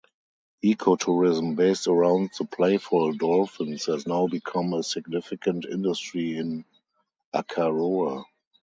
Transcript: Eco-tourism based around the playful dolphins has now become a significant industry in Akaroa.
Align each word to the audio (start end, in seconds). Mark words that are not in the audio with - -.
Eco-tourism 0.63 1.53
based 1.53 1.85
around 1.87 2.31
the 2.39 2.45
playful 2.45 3.13
dolphins 3.13 3.85
has 3.85 4.07
now 4.07 4.25
become 4.25 4.73
a 4.73 4.81
significant 4.81 5.63
industry 5.65 6.37
in 6.37 6.65
Akaroa. 7.35 8.23